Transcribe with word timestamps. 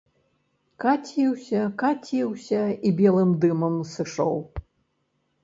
Каціўся, 0.83 1.59
каціўся 1.81 2.63
і 2.91 2.93
белым 3.03 3.35
дымам 3.45 3.79
сышоў. 3.93 4.37